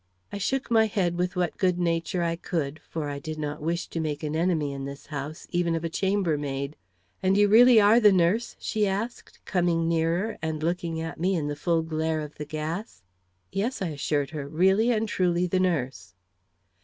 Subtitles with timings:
[0.33, 3.85] I shook my head with what good nature I could, for I did not wish
[3.89, 6.75] to make an enemy in this house, even of a chambermaid.
[7.21, 11.49] "And you are really the nurse?" she asked, coming nearer and looking at me in
[11.49, 13.03] the full glare of the gas.
[13.51, 16.15] "Yes," I assured her, "really and truly the nurse."